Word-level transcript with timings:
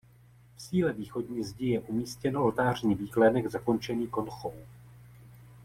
V 0.57 0.61
síle 0.61 0.93
východní 0.93 1.43
zdi 1.43 1.67
je 1.69 1.79
umístěn 1.79 2.37
oltářní 2.37 2.95
výklenek 2.95 3.47
zakončený 3.47 4.07
konchou. 4.07 4.53